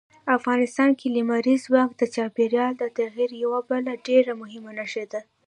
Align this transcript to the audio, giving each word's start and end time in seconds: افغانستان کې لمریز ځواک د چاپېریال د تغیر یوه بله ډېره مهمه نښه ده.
افغانستان 0.37 0.89
کې 0.99 1.07
لمریز 1.17 1.59
ځواک 1.67 1.91
د 1.97 2.03
چاپېریال 2.15 2.71
د 2.77 2.83
تغیر 2.97 3.31
یوه 3.43 3.59
بله 3.69 3.91
ډېره 4.07 4.33
مهمه 4.41 4.71
نښه 4.77 5.03
ده. 5.11 5.21